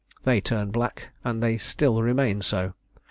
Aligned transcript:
They 0.23 0.41
turned 0.41 0.71
black 0.73 1.09
and 1.23 1.43
they 1.43 1.57
still 1.59 2.01
remain 2.01 2.41
so. 2.41 2.73